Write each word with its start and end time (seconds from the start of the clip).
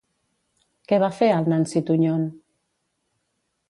Què 0.91 0.99
va 1.03 1.11
fer 1.19 1.29
al 1.35 1.47
Nancy 1.55 1.85
Tuñón? 1.91 2.27